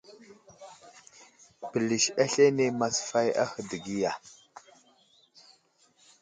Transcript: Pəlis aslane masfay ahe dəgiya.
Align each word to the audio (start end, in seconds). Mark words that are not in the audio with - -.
Pəlis 1.69 2.05
aslane 2.23 2.65
masfay 2.79 3.29
ahe 3.43 3.59
dəgiya. 3.69 4.11